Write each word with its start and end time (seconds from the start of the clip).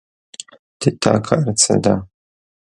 د 0.79 0.81
تا 1.03 1.13
کار 1.27 1.47
څه 1.61 1.75
ده 1.83 1.95